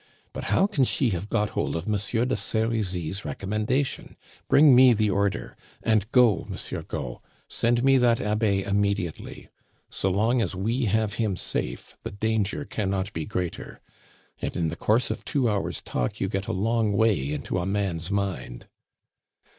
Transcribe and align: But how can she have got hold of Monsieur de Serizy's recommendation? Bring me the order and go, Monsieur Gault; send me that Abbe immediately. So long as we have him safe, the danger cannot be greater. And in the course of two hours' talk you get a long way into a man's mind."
But 0.33 0.45
how 0.45 0.65
can 0.65 0.83
she 0.83 1.11
have 1.11 1.29
got 1.29 1.51
hold 1.51 1.75
of 1.75 1.87
Monsieur 1.87 2.25
de 2.25 2.35
Serizy's 2.35 3.23
recommendation? 3.23 4.17
Bring 4.49 4.75
me 4.75 4.93
the 4.93 5.11
order 5.11 5.55
and 5.83 6.11
go, 6.11 6.47
Monsieur 6.49 6.81
Gault; 6.81 7.21
send 7.47 7.83
me 7.83 7.99
that 7.99 8.19
Abbe 8.19 8.63
immediately. 8.63 9.47
So 9.91 10.09
long 10.09 10.41
as 10.41 10.55
we 10.55 10.85
have 10.85 11.13
him 11.21 11.35
safe, 11.35 11.95
the 12.01 12.09
danger 12.09 12.65
cannot 12.65 13.13
be 13.13 13.27
greater. 13.27 13.79
And 14.41 14.57
in 14.57 14.69
the 14.69 14.75
course 14.75 15.11
of 15.11 15.23
two 15.23 15.47
hours' 15.47 15.83
talk 15.83 16.19
you 16.19 16.27
get 16.29 16.47
a 16.47 16.51
long 16.51 16.93
way 16.93 17.31
into 17.31 17.59
a 17.59 17.67
man's 17.67 18.09
mind." 18.09 18.65